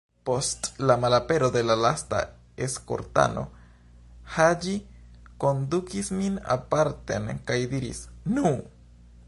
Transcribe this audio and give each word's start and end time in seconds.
Post 0.27 0.67
la 0.91 0.93
malapero 1.01 1.49
de 1.55 1.61
la 1.65 1.75
lasta 1.81 2.21
eskortano, 2.67 3.43
Haĝi 4.37 4.75
kondukis 5.45 6.13
min 6.23 6.43
aparten 6.57 7.29
kaj 7.51 7.59
diris: 7.75 8.03
"Nu!" 8.39 8.55